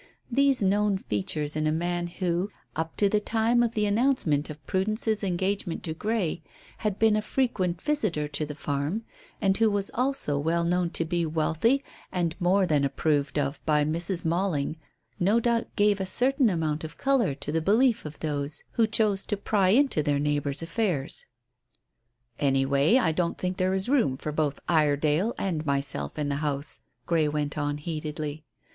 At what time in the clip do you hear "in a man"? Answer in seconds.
1.55-2.07